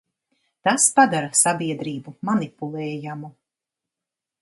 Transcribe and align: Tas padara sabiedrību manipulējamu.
Tas 0.67 0.87
padara 0.95 1.29
sabiedrību 1.41 2.17
manipulējamu. 2.31 3.33